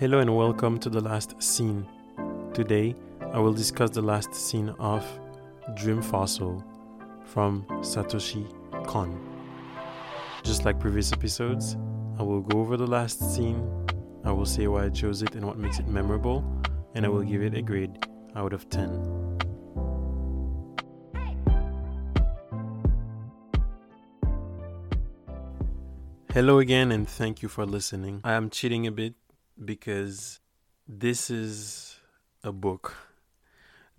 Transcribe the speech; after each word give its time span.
Hello 0.00 0.18
and 0.18 0.36
welcome 0.36 0.76
to 0.80 0.90
the 0.90 1.00
last 1.00 1.40
scene. 1.40 1.86
Today, 2.52 2.96
I 3.32 3.38
will 3.38 3.52
discuss 3.52 3.90
the 3.90 4.02
last 4.02 4.34
scene 4.34 4.70
of 4.80 5.06
Dream 5.76 6.02
Fossil 6.02 6.64
from 7.24 7.64
Satoshi 7.78 8.44
Kon. 8.88 9.16
Just 10.42 10.64
like 10.64 10.80
previous 10.80 11.12
episodes, 11.12 11.76
I 12.18 12.24
will 12.24 12.40
go 12.40 12.58
over 12.58 12.76
the 12.76 12.88
last 12.88 13.20
scene, 13.36 13.64
I 14.24 14.32
will 14.32 14.46
say 14.46 14.66
why 14.66 14.86
I 14.86 14.88
chose 14.88 15.22
it 15.22 15.36
and 15.36 15.46
what 15.46 15.58
makes 15.58 15.78
it 15.78 15.86
memorable, 15.86 16.44
and 16.96 17.06
I 17.06 17.08
will 17.08 17.22
give 17.22 17.42
it 17.42 17.54
a 17.54 17.62
grade 17.62 17.96
out 18.34 18.52
of 18.52 18.68
10. 18.70 19.24
Hello 26.32 26.58
again, 26.58 26.90
and 26.90 27.08
thank 27.08 27.42
you 27.42 27.48
for 27.48 27.64
listening. 27.64 28.22
I 28.24 28.32
am 28.32 28.50
cheating 28.50 28.88
a 28.88 28.90
bit 28.90 29.14
because 29.62 30.40
this 30.86 31.30
is 31.30 31.96
a 32.42 32.52
book. 32.52 32.96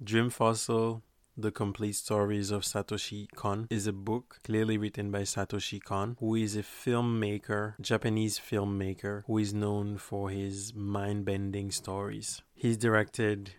Dream 0.04 0.30
Fossil 0.30 1.02
The 1.38 1.52
Complete 1.52 1.96
Stories 1.96 2.52
of 2.52 2.64
Satoshi 2.64 3.28
Kon 3.36 3.68
is 3.70 3.88
a 3.88 3.94
book 3.94 4.40
clearly 4.44 4.78
written 4.78 5.12
by 5.12 5.22
Satoshi 5.22 5.82
Kon, 5.82 6.18
who 6.20 6.36
is 6.36 6.56
a 6.56 6.64
filmmaker, 6.64 7.74
Japanese 7.82 8.40
filmmaker, 8.40 9.24
who 9.28 9.38
is 9.38 9.54
known 9.54 9.98
for 9.98 10.30
his 10.30 10.74
mind 10.74 11.26
bending 11.26 11.72
stories. 11.72 12.42
He's 12.54 12.78
directed 12.78 13.54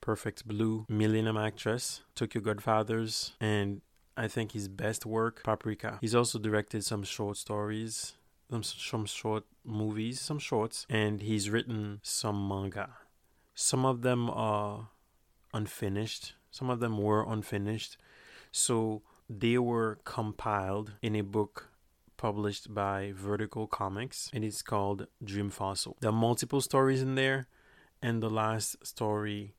Perfect 0.00 0.46
Blue, 0.46 0.84
Millennium 0.88 1.36
Actress, 1.38 2.02
Tokyo 2.14 2.42
Godfathers, 2.42 3.32
and 3.40 3.80
I 4.16 4.28
think 4.28 4.52
his 4.52 4.68
best 4.68 5.06
work, 5.06 5.42
Paprika. 5.44 5.98
He's 6.00 6.14
also 6.14 6.38
directed 6.38 6.84
some 6.84 7.02
short 7.02 7.36
stories, 7.36 8.14
some, 8.50 9.06
short 9.06 9.44
movies, 9.64 10.20
some 10.20 10.38
shorts, 10.38 10.86
and 10.88 11.22
he's 11.22 11.50
written 11.50 12.00
some 12.02 12.48
manga. 12.48 12.90
Some 13.54 13.84
of 13.84 14.02
them 14.02 14.30
are 14.30 14.88
unfinished, 15.52 16.34
some 16.50 16.70
of 16.70 16.80
them 16.80 16.98
were 16.98 17.24
unfinished. 17.30 17.96
So 18.52 19.02
they 19.28 19.58
were 19.58 19.98
compiled 20.04 20.92
in 21.02 21.16
a 21.16 21.22
book 21.22 21.70
published 22.16 22.72
by 22.72 23.12
Vertical 23.14 23.66
Comics, 23.66 24.30
and 24.32 24.44
it's 24.44 24.62
called 24.62 25.06
Dream 25.22 25.50
Fossil. 25.50 25.96
There 26.00 26.10
are 26.10 26.12
multiple 26.12 26.60
stories 26.60 27.02
in 27.02 27.14
there, 27.16 27.48
and 28.00 28.22
the 28.22 28.30
last 28.30 28.86
story 28.86 29.54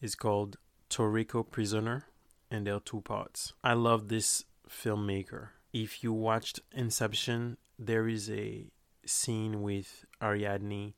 is 0.00 0.14
called 0.14 0.56
Toriko 0.90 1.48
Prisoner, 1.48 2.06
and 2.50 2.66
there 2.66 2.74
are 2.74 2.80
two 2.80 3.00
parts. 3.00 3.52
I 3.64 3.74
love 3.74 4.08
this 4.08 4.44
filmmaker. 4.68 5.48
If 5.72 6.02
you 6.02 6.12
watched 6.12 6.60
Inception, 6.72 7.58
there 7.78 8.08
is 8.08 8.30
a 8.30 8.66
scene 9.04 9.62
with 9.62 10.04
Ariadne 10.22 10.94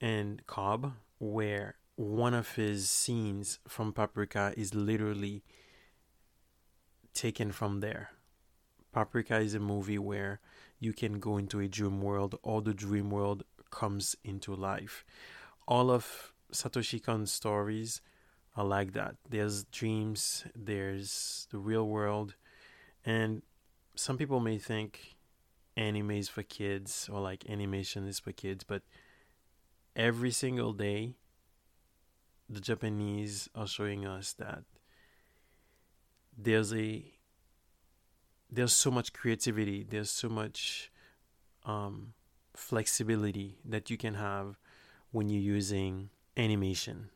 and 0.00 0.46
Cobb 0.46 0.92
where 1.18 1.76
one 1.96 2.34
of 2.34 2.52
his 2.54 2.90
scenes 2.90 3.58
from 3.68 3.92
Paprika 3.92 4.52
is 4.56 4.74
literally 4.74 5.42
taken 7.14 7.52
from 7.52 7.80
there. 7.80 8.10
Paprika 8.92 9.38
is 9.38 9.54
a 9.54 9.60
movie 9.60 9.98
where 9.98 10.40
you 10.78 10.92
can 10.92 11.18
go 11.18 11.36
into 11.36 11.60
a 11.60 11.68
dream 11.68 12.02
world 12.02 12.38
or 12.42 12.60
the 12.60 12.74
dream 12.74 13.10
world 13.10 13.44
comes 13.70 14.16
into 14.24 14.54
life. 14.54 15.04
All 15.66 15.90
of 15.90 16.32
Satoshi 16.52 17.02
Kon's 17.02 17.32
stories 17.32 18.02
are 18.56 18.64
like 18.64 18.92
that. 18.92 19.16
There's 19.28 19.64
dreams, 19.64 20.44
there's 20.54 21.46
the 21.50 21.58
real 21.58 21.88
world, 21.88 22.34
and 23.04 23.42
some 23.94 24.18
people 24.18 24.40
may 24.40 24.58
think 24.58 25.11
anime 25.76 26.12
is 26.12 26.28
for 26.28 26.42
kids 26.42 27.08
or 27.12 27.20
like 27.20 27.48
animation 27.48 28.06
is 28.06 28.18
for 28.18 28.32
kids, 28.32 28.64
but 28.64 28.82
every 29.96 30.30
single 30.30 30.72
day 30.72 31.14
the 32.48 32.60
Japanese 32.60 33.48
are 33.54 33.66
showing 33.66 34.06
us 34.06 34.32
that 34.34 34.64
there's 36.36 36.72
a 36.74 37.04
there's 38.50 38.72
so 38.74 38.90
much 38.90 39.14
creativity, 39.14 39.82
there's 39.88 40.10
so 40.10 40.28
much 40.28 40.90
um, 41.64 42.12
flexibility 42.54 43.58
that 43.64 43.88
you 43.88 43.96
can 43.96 44.14
have 44.14 44.58
when 45.10 45.30
you're 45.30 45.40
using 45.40 46.10
animation. 46.36 47.08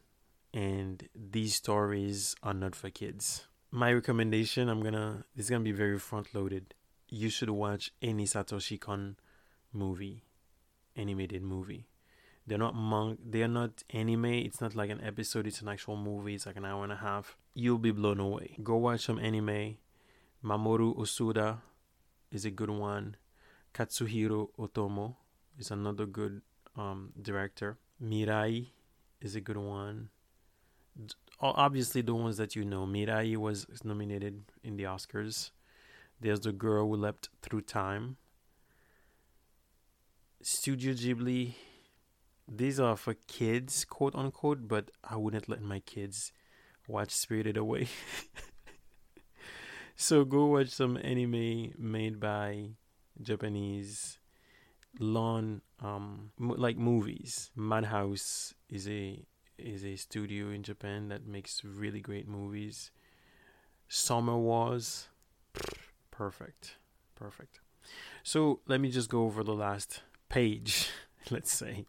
And 0.54 1.06
these 1.14 1.54
stories 1.54 2.34
are 2.42 2.54
not 2.54 2.74
for 2.74 2.88
kids. 2.88 3.46
My 3.70 3.92
recommendation, 3.92 4.70
I'm 4.70 4.82
gonna 4.82 5.24
is 5.36 5.50
gonna 5.50 5.64
be 5.64 5.72
very 5.72 5.98
front 5.98 6.34
loaded. 6.34 6.74
You 7.08 7.28
should 7.30 7.50
watch 7.50 7.92
any 8.02 8.24
Satoshi 8.26 8.80
Kon 8.80 9.16
movie, 9.72 10.24
animated 10.96 11.42
movie. 11.42 11.86
They're 12.46 12.58
not 12.58 12.74
monk. 12.74 13.18
They're 13.24 13.48
not 13.48 13.82
anime. 13.90 14.24
It's 14.26 14.60
not 14.60 14.76
like 14.76 14.90
an 14.90 15.00
episode. 15.02 15.46
It's 15.46 15.60
an 15.60 15.68
actual 15.68 15.96
movie. 15.96 16.34
It's 16.34 16.46
like 16.46 16.56
an 16.56 16.64
hour 16.64 16.84
and 16.84 16.92
a 16.92 16.96
half. 16.96 17.36
You'll 17.54 17.78
be 17.78 17.90
blown 17.90 18.20
away. 18.20 18.56
Go 18.62 18.76
watch 18.76 19.04
some 19.04 19.18
anime. 19.18 19.78
Mamoru 20.44 20.96
Hosoda 20.96 21.58
is 22.30 22.44
a 22.44 22.50
good 22.50 22.70
one. 22.70 23.16
Katsuhiro 23.74 24.50
Otomo 24.58 25.16
is 25.58 25.70
another 25.70 26.06
good 26.06 26.40
um, 26.76 27.12
director. 27.20 27.78
Mirai 28.02 28.68
is 29.20 29.34
a 29.34 29.40
good 29.40 29.56
one. 29.56 30.10
Obviously, 31.40 32.00
the 32.00 32.14
ones 32.14 32.36
that 32.36 32.54
you 32.54 32.64
know. 32.64 32.86
Mirai 32.86 33.36
was 33.36 33.66
nominated 33.84 34.42
in 34.62 34.76
the 34.76 34.84
Oscars. 34.84 35.50
There's 36.20 36.40
the 36.40 36.52
girl 36.52 36.88
who 36.88 36.96
leapt 36.96 37.28
through 37.42 37.62
time. 37.62 38.16
Studio 40.42 40.92
Ghibli 40.92 41.54
these 42.48 42.78
are 42.78 42.96
for 42.96 43.14
kids, 43.26 43.84
quote 43.84 44.14
unquote, 44.14 44.68
but 44.68 44.90
I 45.02 45.16
wouldn't 45.16 45.48
let 45.48 45.62
my 45.62 45.80
kids 45.80 46.32
watch 46.86 47.10
Spirited 47.10 47.56
Away. 47.56 47.88
so 49.96 50.24
go 50.24 50.46
watch 50.46 50.68
some 50.68 50.96
anime 50.96 51.72
made 51.76 52.20
by 52.20 52.70
Japanese 53.20 54.18
lawn 55.00 55.60
um 55.82 56.30
like 56.38 56.76
movies. 56.76 57.50
Madhouse 57.56 58.54
is 58.70 58.88
a 58.88 59.24
is 59.58 59.84
a 59.84 59.96
studio 59.96 60.50
in 60.50 60.62
Japan 60.62 61.08
that 61.08 61.26
makes 61.26 61.64
really 61.64 62.00
great 62.00 62.28
movies. 62.28 62.92
Summer 63.88 64.38
Wars 64.38 65.08
perfect. 66.16 66.76
Perfect. 67.14 67.60
So 68.22 68.60
let 68.66 68.80
me 68.80 68.90
just 68.90 69.08
go 69.08 69.24
over 69.24 69.42
the 69.42 69.54
last 69.54 70.02
page, 70.28 70.88
let's 71.30 71.52
say. 71.52 71.84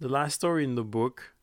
The 0.00 0.08
last 0.08 0.34
story 0.34 0.64
in 0.64 0.74
the 0.74 0.84
book 0.84 1.34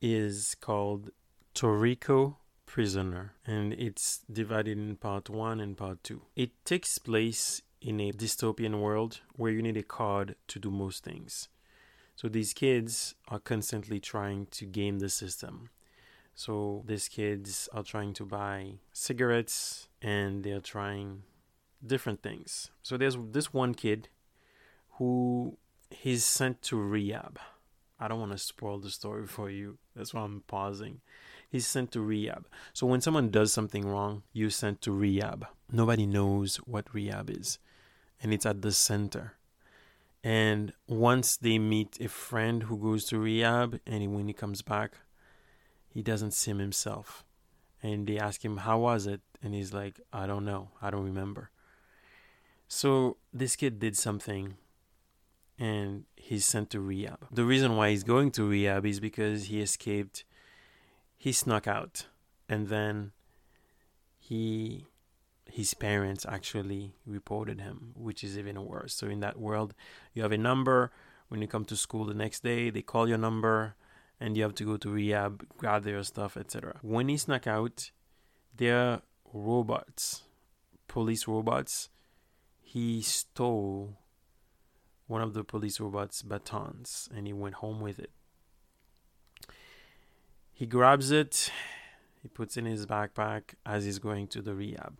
is 0.00 0.56
called 0.60 1.10
Toriko 1.54 2.36
Prisoner, 2.64 3.34
and 3.46 3.72
it's 3.74 4.20
divided 4.30 4.78
in 4.78 4.96
part 4.96 5.30
one 5.30 5.60
and 5.60 5.76
part 5.76 6.02
two. 6.02 6.22
It 6.34 6.50
takes 6.64 6.98
place 6.98 7.62
in 7.80 8.00
a 8.00 8.12
dystopian 8.12 8.80
world 8.80 9.20
where 9.34 9.52
you 9.52 9.62
need 9.62 9.76
a 9.76 9.82
card 9.82 10.36
to 10.48 10.58
do 10.58 10.70
most 10.70 11.04
things. 11.04 11.48
So 12.16 12.28
these 12.28 12.54
kids 12.54 13.14
are 13.28 13.38
constantly 13.38 14.00
trying 14.00 14.46
to 14.52 14.64
game 14.64 14.98
the 14.98 15.10
system. 15.10 15.68
So 16.36 16.84
these 16.86 17.08
kids 17.08 17.68
are 17.72 17.82
trying 17.82 18.12
to 18.14 18.24
buy 18.24 18.74
cigarettes 18.92 19.88
and 20.00 20.44
they're 20.44 20.60
trying 20.60 21.24
different 21.84 22.22
things. 22.22 22.70
So 22.82 22.96
there's 22.96 23.16
this 23.32 23.52
one 23.52 23.74
kid 23.74 24.08
who 24.98 25.56
he's 25.90 26.24
sent 26.24 26.62
to 26.62 26.76
rehab 26.76 27.40
I 27.98 28.08
don't 28.08 28.20
want 28.20 28.32
to 28.32 28.38
spoil 28.38 28.78
the 28.78 28.90
story 28.90 29.26
for 29.36 29.50
you. 29.50 29.78
That's 29.94 30.14
why 30.14 30.22
I'm 30.22 30.42
pausing. 30.46 31.00
He's 31.48 31.66
sent 31.66 31.92
to 31.92 32.00
rehab. 32.00 32.46
So 32.72 32.86
when 32.86 33.00
someone 33.00 33.30
does 33.30 33.52
something 33.52 33.86
wrong, 33.86 34.22
you're 34.32 34.50
sent 34.50 34.82
to 34.82 34.92
rehab. 34.92 35.46
Nobody 35.70 36.06
knows 36.06 36.56
what 36.56 36.92
rehab 36.92 37.30
is, 37.30 37.58
and 38.22 38.32
it's 38.32 38.46
at 38.46 38.62
the 38.62 38.72
center. 38.72 39.34
And 40.22 40.72
once 40.88 41.36
they 41.36 41.58
meet 41.58 42.00
a 42.00 42.08
friend 42.08 42.64
who 42.64 42.76
goes 42.76 43.04
to 43.06 43.18
rehab, 43.18 43.80
and 43.86 44.14
when 44.14 44.26
he 44.26 44.34
comes 44.34 44.60
back, 44.60 44.94
he 45.96 46.02
doesn't 46.02 46.32
see 46.32 46.50
him 46.50 46.58
himself. 46.58 47.24
And 47.82 48.06
they 48.06 48.18
ask 48.18 48.44
him, 48.44 48.58
How 48.58 48.78
was 48.78 49.06
it? 49.06 49.22
And 49.42 49.54
he's 49.54 49.72
like, 49.72 49.98
I 50.12 50.26
don't 50.26 50.44
know. 50.44 50.68
I 50.82 50.90
don't 50.90 51.06
remember. 51.06 51.48
So 52.68 53.16
this 53.32 53.56
kid 53.56 53.78
did 53.78 53.96
something 53.96 54.58
and 55.58 56.04
he's 56.14 56.44
sent 56.44 56.68
to 56.70 56.80
rehab. 56.80 57.26
The 57.32 57.46
reason 57.46 57.76
why 57.76 57.88
he's 57.88 58.04
going 58.04 58.30
to 58.32 58.46
rehab 58.46 58.84
is 58.84 59.00
because 59.00 59.46
he 59.46 59.62
escaped, 59.62 60.24
he 61.16 61.32
snuck 61.32 61.66
out, 61.66 62.04
and 62.46 62.68
then 62.68 63.12
he 64.18 64.84
his 65.50 65.72
parents 65.72 66.26
actually 66.28 66.92
reported 67.06 67.58
him, 67.62 67.94
which 67.96 68.22
is 68.22 68.36
even 68.36 68.66
worse. 68.66 68.92
So 68.92 69.06
in 69.06 69.20
that 69.20 69.40
world, 69.40 69.72
you 70.12 70.20
have 70.20 70.32
a 70.32 70.36
number. 70.36 70.92
When 71.28 71.40
you 71.40 71.48
come 71.48 71.64
to 71.64 71.76
school 71.76 72.04
the 72.04 72.12
next 72.12 72.42
day, 72.42 72.68
they 72.68 72.82
call 72.82 73.08
your 73.08 73.16
number, 73.16 73.76
and 74.20 74.36
you 74.36 74.42
have 74.42 74.54
to 74.54 74.64
go 74.64 74.76
to 74.76 74.90
rehab, 74.90 75.46
gather 75.60 75.90
your 75.90 76.04
stuff, 76.04 76.36
etc. 76.36 76.78
When 76.82 77.08
he 77.08 77.16
snuck 77.16 77.46
out, 77.46 77.90
they're 78.56 79.02
robots, 79.32 80.22
police 80.88 81.28
robots. 81.28 81.88
He 82.62 83.02
stole 83.02 83.96
one 85.06 85.22
of 85.22 85.34
the 85.34 85.44
police 85.44 85.78
robots' 85.78 86.22
batons 86.22 87.08
and 87.14 87.26
he 87.26 87.32
went 87.32 87.56
home 87.56 87.80
with 87.80 87.98
it. 87.98 88.10
He 90.52 90.66
grabs 90.66 91.10
it, 91.10 91.50
he 92.22 92.28
puts 92.28 92.56
it 92.56 92.60
in 92.60 92.66
his 92.66 92.86
backpack 92.86 93.54
as 93.64 93.84
he's 93.84 93.98
going 93.98 94.28
to 94.28 94.42
the 94.42 94.54
rehab. 94.54 94.96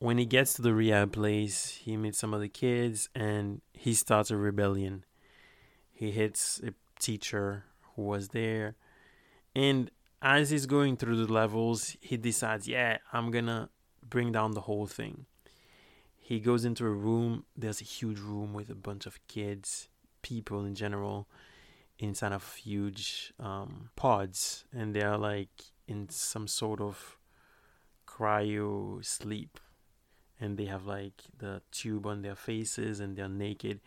When 0.00 0.18
he 0.18 0.26
gets 0.26 0.54
to 0.54 0.62
the 0.62 0.74
rehab 0.74 1.12
place, 1.12 1.78
he 1.82 1.96
meets 1.96 2.18
some 2.18 2.34
of 2.34 2.40
the 2.40 2.48
kids 2.48 3.08
and 3.14 3.60
he 3.72 3.94
starts 3.94 4.30
a 4.30 4.36
rebellion. 4.36 5.04
He 5.92 6.10
hits 6.10 6.60
a 6.66 6.72
teacher 7.00 7.64
who 7.94 8.02
was 8.02 8.28
there. 8.28 8.76
And 9.54 9.90
as 10.22 10.50
he's 10.50 10.66
going 10.66 10.96
through 10.96 11.24
the 11.24 11.32
levels, 11.32 11.96
he 12.00 12.16
decides, 12.16 12.68
yeah, 12.68 12.98
I'm 13.12 13.30
gonna 13.30 13.70
bring 14.08 14.30
down 14.32 14.52
the 14.52 14.60
whole 14.62 14.86
thing. 14.86 15.26
He 16.16 16.38
goes 16.38 16.64
into 16.64 16.86
a 16.86 16.90
room. 16.90 17.44
There's 17.56 17.80
a 17.80 17.84
huge 17.84 18.20
room 18.20 18.52
with 18.52 18.70
a 18.70 18.74
bunch 18.76 19.06
of 19.06 19.18
kids, 19.26 19.88
people 20.22 20.64
in 20.64 20.74
general, 20.76 21.26
inside 21.98 22.32
of 22.32 22.54
huge 22.54 23.32
um, 23.40 23.90
pods, 23.96 24.64
and 24.72 24.94
they're 24.94 25.18
like 25.18 25.48
in 25.88 26.08
some 26.08 26.46
sort 26.46 26.80
of 26.80 27.16
cryo 28.06 29.04
sleep, 29.04 29.58
and 30.40 30.56
they 30.56 30.66
have 30.66 30.86
like 30.86 31.24
the 31.38 31.62
tube 31.72 32.06
on 32.06 32.22
their 32.22 32.36
faces, 32.36 33.00
and 33.00 33.16
they're 33.16 33.28
naked, 33.28 33.80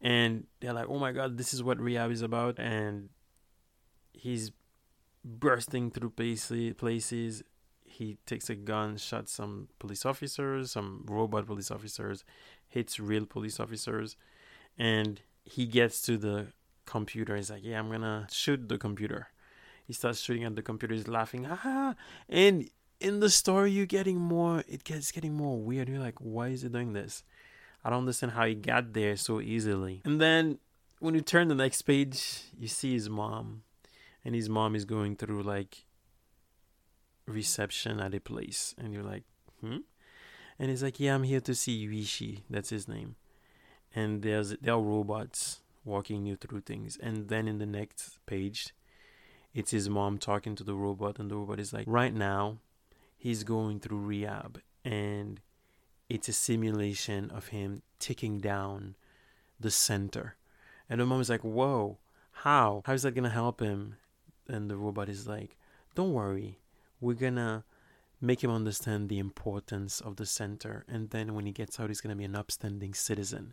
and 0.00 0.46
they're 0.60 0.72
like, 0.72 0.88
"Oh 0.88 0.98
my 0.98 1.12
god, 1.12 1.38
this 1.38 1.54
is 1.54 1.62
what 1.62 1.80
rehab 1.80 2.10
is 2.10 2.22
about," 2.22 2.58
and 2.58 3.08
he's 4.12 4.52
bursting 5.24 5.90
through 5.90 6.10
places, 6.10 6.74
places 6.74 7.42
he 7.84 8.18
takes 8.26 8.50
a 8.50 8.54
gun, 8.54 8.96
shoots 8.96 9.32
some 9.32 9.68
police 9.78 10.04
officers, 10.04 10.72
some 10.72 11.04
robot 11.06 11.46
police 11.46 11.70
officers, 11.70 12.24
hits 12.68 13.00
real 13.00 13.24
police 13.24 13.58
officers, 13.58 14.16
and 14.78 15.22
he 15.44 15.66
gets 15.66 16.02
to 16.02 16.18
the 16.18 16.48
computer. 16.84 17.36
He's 17.36 17.50
like, 17.50 17.64
"Yeah, 17.64 17.78
I'm 17.78 17.90
gonna 17.90 18.26
shoot 18.30 18.68
the 18.68 18.78
computer." 18.78 19.28
He 19.84 19.92
starts 19.92 20.20
shooting 20.20 20.44
at 20.44 20.56
the 20.56 20.62
computer. 20.62 20.94
He's 20.94 21.08
laughing, 21.08 21.46
ah! 21.46 21.94
And 22.28 22.68
in 23.00 23.20
the 23.20 23.30
story, 23.30 23.70
you're 23.70 23.86
getting 23.86 24.18
more. 24.18 24.64
It 24.66 24.84
gets 24.84 25.12
getting 25.12 25.34
more 25.34 25.60
weird. 25.60 25.88
You're 25.88 26.00
like, 26.00 26.20
"Why 26.20 26.48
is 26.48 26.62
he 26.62 26.68
doing 26.68 26.92
this?" 26.92 27.22
I 27.86 27.90
don't 27.90 28.00
understand 28.00 28.32
how 28.32 28.46
he 28.46 28.56
got 28.56 28.94
there 28.94 29.14
so 29.14 29.40
easily. 29.40 30.02
And 30.04 30.20
then 30.20 30.58
when 30.98 31.14
you 31.14 31.20
turn 31.20 31.46
the 31.46 31.54
next 31.54 31.82
page, 31.82 32.42
you 32.58 32.66
see 32.66 32.94
his 32.94 33.08
mom, 33.08 33.62
and 34.24 34.34
his 34.34 34.48
mom 34.48 34.74
is 34.74 34.84
going 34.84 35.14
through 35.14 35.44
like 35.44 35.84
reception 37.28 38.00
at 38.00 38.12
a 38.12 38.18
place. 38.18 38.74
And 38.76 38.92
you're 38.92 39.04
like 39.04 39.22
hmm? 39.60 39.78
And 40.58 40.70
he's 40.70 40.82
like 40.82 40.98
yeah 40.98 41.14
i'm 41.14 41.22
here 41.22 41.40
to 41.40 41.54
see 41.54 41.86
Rishi 41.86 42.42
that's 42.50 42.70
his 42.70 42.88
name. 42.88 43.14
And 43.94 44.22
there's 44.22 44.56
there 44.60 44.74
are 44.74 44.80
robots 44.80 45.60
walking 45.84 46.26
you 46.26 46.34
through 46.34 46.62
things. 46.62 46.98
And 47.00 47.28
then 47.28 47.46
in 47.46 47.58
the 47.58 47.66
next 47.66 48.18
page 48.26 48.74
it's 49.54 49.70
his 49.70 49.88
mom 49.88 50.18
talking 50.18 50.56
to 50.56 50.64
the 50.64 50.74
robot. 50.74 51.20
And 51.20 51.30
the 51.30 51.36
robot 51.36 51.60
is 51.60 51.72
like 51.72 51.86
right 51.86 52.12
now 52.12 52.58
he's 53.16 53.44
going 53.44 53.78
through 53.78 54.00
rehab. 54.00 54.60
And 54.84 55.40
it's 56.08 56.28
a 56.28 56.32
simulation 56.32 57.30
of 57.30 57.48
him 57.48 57.82
ticking 57.98 58.38
down 58.38 58.94
the 59.58 59.70
center. 59.70 60.36
And 60.88 61.00
the 61.00 61.06
mom 61.06 61.20
is 61.20 61.30
like 61.30 61.44
whoa 61.44 61.98
how? 62.30 62.82
How 62.84 62.92
is 62.92 63.02
that 63.02 63.14
gonna 63.14 63.30
help 63.30 63.60
him? 63.60 63.96
And 64.48 64.70
the 64.70 64.76
robot 64.76 65.08
is 65.08 65.26
like 65.26 65.56
don't 65.94 66.12
worry. 66.12 66.58
We're 67.00 67.14
gonna 67.14 67.64
make 68.20 68.42
him 68.42 68.50
understand 68.50 69.08
the 69.08 69.18
importance 69.18 70.00
of 70.00 70.16
the 70.16 70.26
center. 70.26 70.84
And 70.88 71.10
then 71.10 71.34
when 71.34 71.46
he 71.46 71.52
gets 71.52 71.80
out 71.80 71.88
he's 71.88 72.00
gonna 72.00 72.16
be 72.16 72.24
an 72.24 72.36
upstanding 72.36 72.94
citizen. 72.94 73.52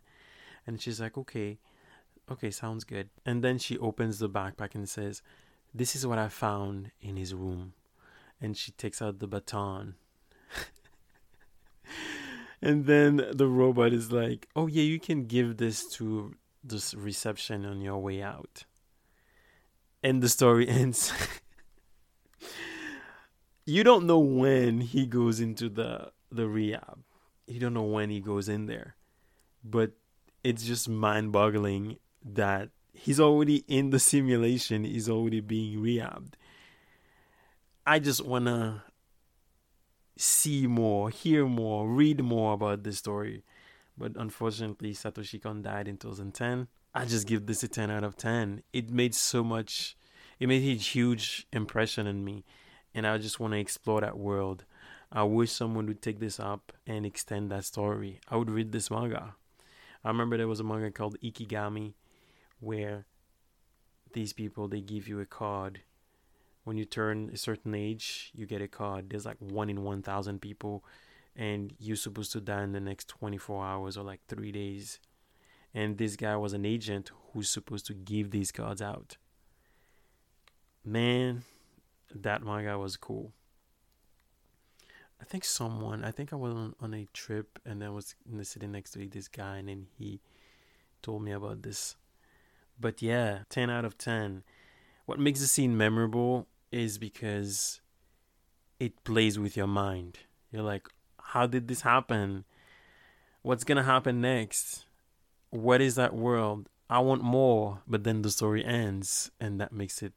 And 0.67 0.81
she's 0.81 1.01
like 1.01 1.17
okay 1.17 1.57
okay 2.29 2.51
sounds 2.51 2.83
good. 2.83 3.09
And 3.25 3.43
then 3.43 3.57
she 3.57 3.77
opens 3.77 4.19
the 4.19 4.29
backpack 4.29 4.75
and 4.75 4.87
says 4.87 5.21
this 5.73 5.95
is 5.95 6.05
what 6.05 6.19
i 6.19 6.27
found 6.27 6.91
in 7.01 7.17
his 7.17 7.33
room. 7.33 7.73
And 8.39 8.55
she 8.55 8.71
takes 8.73 9.01
out 9.01 9.19
the 9.19 9.27
baton 9.27 9.95
and 12.63 12.85
then 12.85 13.17
the 13.33 13.47
robot 13.47 13.93
is 13.93 14.11
like 14.11 14.47
oh 14.55 14.67
yeah 14.67 14.83
you 14.83 14.99
can 14.99 15.25
give 15.25 15.57
this 15.57 15.85
to 15.87 16.33
this 16.63 16.93
reception 16.93 17.65
on 17.65 17.81
your 17.81 17.97
way 17.97 18.21
out 18.21 18.65
and 20.01 20.23
the 20.23 20.29
story 20.29 20.67
ends 20.81 21.11
you 23.65 23.83
don't 23.83 24.05
know 24.05 24.19
when 24.19 24.81
he 24.81 25.05
goes 25.05 25.39
into 25.39 25.69
the 25.69 26.11
the 26.31 26.47
rehab. 26.47 27.03
You 27.47 27.59
don't 27.59 27.73
know 27.73 27.83
when 27.83 28.09
he 28.09 28.19
goes 28.19 28.49
in 28.49 28.65
there. 28.65 28.95
But 29.63 29.91
it's 30.43 30.63
just 30.63 30.89
mind-boggling 30.89 31.97
that 32.25 32.69
he's 32.93 33.19
already 33.19 33.63
in 33.67 33.91
the 33.91 33.99
simulation, 33.99 34.83
he's 34.83 35.09
already 35.09 35.39
being 35.39 35.79
rehabbed. 35.79 36.33
I 37.85 37.99
just 37.99 38.25
want 38.25 38.45
to 38.45 38.81
see 40.17 40.67
more, 40.67 41.09
hear 41.09 41.45
more, 41.45 41.87
read 41.87 42.23
more 42.23 42.53
about 42.53 42.83
this 42.83 42.97
story. 42.97 43.43
But 43.97 44.13
unfortunately, 44.15 44.93
Satoshi 44.93 45.41
Kon 45.41 45.61
died 45.61 45.87
in 45.87 45.97
2010. 45.97 46.67
I 46.95 47.05
just 47.05 47.27
give 47.27 47.45
this 47.45 47.63
a 47.63 47.67
10 47.67 47.89
out 47.91 48.03
of 48.03 48.17
10. 48.17 48.63
It 48.71 48.89
made 48.89 49.15
so 49.15 49.43
much, 49.43 49.95
it 50.39 50.47
made 50.47 50.63
a 50.63 50.75
huge 50.75 51.47
impression 51.51 52.07
on 52.07 52.23
me 52.23 52.43
and 52.93 53.07
I 53.07 53.17
just 53.17 53.39
want 53.39 53.53
to 53.53 53.59
explore 53.59 54.01
that 54.01 54.17
world. 54.17 54.65
I 55.11 55.23
wish 55.23 55.51
someone 55.51 55.87
would 55.87 56.01
take 56.01 56.19
this 56.19 56.39
up 56.39 56.71
and 56.87 57.05
extend 57.05 57.51
that 57.51 57.65
story. 57.65 58.19
I 58.29 58.37
would 58.37 58.49
read 58.49 58.71
this 58.71 58.89
manga. 58.89 59.35
I 60.03 60.07
remember 60.07 60.37
there 60.37 60.47
was 60.47 60.59
a 60.59 60.63
manga 60.63 60.91
called 60.91 61.17
Ikigami 61.23 61.93
where 62.59 63.05
these 64.13 64.33
people 64.33 64.67
they 64.67 64.81
give 64.81 65.07
you 65.07 65.19
a 65.19 65.25
card. 65.25 65.81
When 66.63 66.77
you 66.77 66.85
turn 66.85 67.29
a 67.33 67.37
certain 67.37 67.75
age, 67.75 68.31
you 68.33 68.45
get 68.45 68.61
a 68.61 68.67
card. 68.67 69.09
There's 69.09 69.25
like 69.25 69.37
one 69.39 69.69
in 69.69 69.83
1,000 69.83 70.39
people, 70.39 70.83
and 71.35 71.73
you're 71.79 71.97
supposed 71.97 72.31
to 72.33 72.41
die 72.41 72.63
in 72.63 72.71
the 72.71 72.79
next 72.79 73.07
24 73.09 73.65
hours 73.65 73.97
or 73.97 74.03
like 74.03 74.21
three 74.27 74.51
days. 74.51 74.99
And 75.73 75.97
this 75.97 76.15
guy 76.15 76.35
was 76.37 76.53
an 76.53 76.65
agent 76.65 77.11
who's 77.31 77.49
supposed 77.49 77.85
to 77.87 77.93
give 77.93 78.31
these 78.31 78.51
cards 78.51 78.81
out. 78.81 79.17
Man, 80.85 81.43
that 82.13 82.43
manga 82.43 82.77
was 82.77 82.95
cool. 82.95 83.33
I 85.19 85.25
think 85.25 85.45
someone, 85.45 86.03
I 86.03 86.11
think 86.11 86.33
I 86.33 86.35
was 86.35 86.53
on, 86.53 86.75
on 86.81 86.93
a 86.93 87.07
trip 87.13 87.57
and 87.65 87.81
I 87.83 87.89
was 87.89 88.15
city 88.41 88.67
next 88.67 88.91
to 88.91 89.07
this 89.07 89.29
guy 89.29 89.57
and 89.57 89.69
then 89.69 89.87
he 89.97 90.19
told 91.01 91.23
me 91.23 91.31
about 91.31 91.61
this. 91.61 91.95
But 92.77 93.01
yeah, 93.01 93.39
10 93.49 93.69
out 93.69 93.85
of 93.85 93.97
10. 93.97 94.43
What 95.05 95.19
makes 95.19 95.39
the 95.39 95.47
scene 95.47 95.77
memorable 95.77 96.47
is 96.73 96.97
because 96.97 97.81
it 98.79 99.03
plays 99.03 99.37
with 99.37 99.55
your 99.55 99.67
mind. 99.67 100.19
You're 100.51 100.63
like, 100.63 100.87
how 101.21 101.47
did 101.47 101.67
this 101.67 101.81
happen? 101.81 102.45
What's 103.41 103.63
going 103.63 103.77
to 103.77 103.83
happen 103.83 104.21
next? 104.21 104.85
What 105.49 105.81
is 105.81 105.95
that 105.95 106.15
world? 106.15 106.69
I 106.89 106.99
want 106.99 107.23
more. 107.23 107.81
But 107.87 108.03
then 108.03 108.21
the 108.21 108.31
story 108.31 108.65
ends 108.65 109.31
and 109.39 109.59
that 109.61 109.71
makes 109.71 110.01
it 110.01 110.13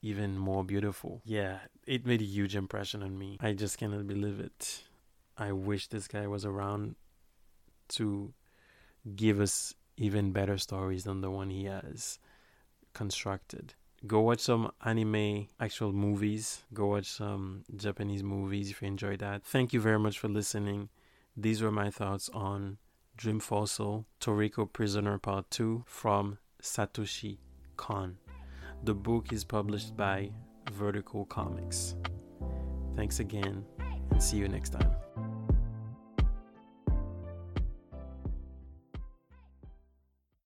even 0.00 0.36
more 0.36 0.64
beautiful. 0.64 1.22
Yeah, 1.24 1.58
it 1.86 2.06
made 2.06 2.20
a 2.20 2.24
huge 2.24 2.56
impression 2.56 3.02
on 3.02 3.18
me. 3.18 3.38
I 3.40 3.52
just 3.52 3.78
cannot 3.78 4.06
believe 4.06 4.40
it. 4.40 4.82
I 5.36 5.52
wish 5.52 5.88
this 5.88 6.08
guy 6.08 6.26
was 6.26 6.44
around 6.44 6.96
to 7.90 8.32
give 9.14 9.40
us 9.40 9.74
even 9.96 10.32
better 10.32 10.58
stories 10.58 11.04
than 11.04 11.20
the 11.20 11.30
one 11.30 11.50
he 11.50 11.64
has 11.64 12.18
constructed. 12.94 13.74
Go 14.06 14.20
watch 14.20 14.40
some 14.40 14.72
anime 14.84 15.48
actual 15.60 15.92
movies. 15.92 16.62
Go 16.74 16.86
watch 16.86 17.06
some 17.06 17.64
Japanese 17.76 18.24
movies 18.24 18.70
if 18.70 18.82
you 18.82 18.88
enjoy 18.88 19.16
that. 19.18 19.44
Thank 19.44 19.72
you 19.72 19.80
very 19.80 19.98
much 19.98 20.18
for 20.18 20.28
listening. 20.28 20.88
These 21.36 21.62
were 21.62 21.70
my 21.70 21.90
thoughts 21.90 22.28
on 22.34 22.78
Dream 23.16 23.38
Fossil 23.38 24.04
Toriko 24.20 24.70
Prisoner 24.72 25.18
Part 25.18 25.50
2 25.50 25.84
from 25.86 26.38
Satoshi 26.60 27.38
Kon. 27.76 28.16
The 28.82 28.94
book 28.94 29.32
is 29.32 29.44
published 29.44 29.96
by 29.96 30.30
Vertical 30.72 31.24
Comics. 31.26 31.94
Thanks 32.96 33.20
again, 33.20 33.64
and 34.10 34.22
see 34.22 34.38
you 34.38 34.48
next 34.48 34.70
time. 34.70 34.90